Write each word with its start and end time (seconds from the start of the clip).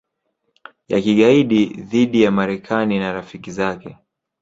ya 0.87 1.01
kigaidi 1.01 1.65
dhidi 1.65 2.21
ya 2.23 2.31
Marekani 2.31 2.99
na 2.99 3.13
rafiki 3.13 3.51
zake 3.51 3.97